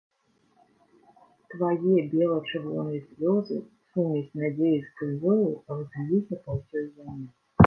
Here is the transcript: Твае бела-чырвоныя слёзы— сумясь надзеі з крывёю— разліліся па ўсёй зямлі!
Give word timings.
Твае 1.51 1.77
бела-чырвоныя 2.13 3.01
слёзы— 3.09 3.57
сумясь 3.93 4.33
надзеі 4.45 4.81
з 4.87 4.91
крывёю— 5.03 5.45
разліліся 5.77 6.35
па 6.49 6.59
ўсёй 6.59 6.85
зямлі! 6.95 7.27